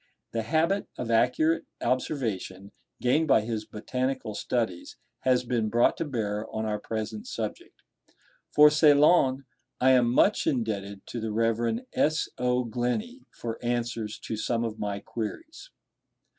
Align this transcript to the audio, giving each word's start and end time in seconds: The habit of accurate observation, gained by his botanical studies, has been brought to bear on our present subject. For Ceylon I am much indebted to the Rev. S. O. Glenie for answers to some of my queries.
The 0.31 0.41
habit 0.41 0.87
of 0.97 1.11
accurate 1.11 1.67
observation, 1.79 2.71
gained 3.01 3.27
by 3.27 3.41
his 3.41 3.67
botanical 3.67 4.33
studies, 4.33 4.97
has 5.19 5.43
been 5.43 5.69
brought 5.69 5.95
to 5.97 6.05
bear 6.05 6.47
on 6.51 6.65
our 6.65 6.79
present 6.79 7.27
subject. 7.27 7.83
For 8.51 8.71
Ceylon 8.71 9.45
I 9.79 9.91
am 9.91 10.11
much 10.11 10.47
indebted 10.47 11.05
to 11.05 11.19
the 11.19 11.31
Rev. 11.31 11.81
S. 11.93 12.27
O. 12.39 12.63
Glenie 12.63 13.27
for 13.29 13.63
answers 13.63 14.17
to 14.21 14.35
some 14.37 14.63
of 14.63 14.79
my 14.79 14.97
queries. 15.01 15.69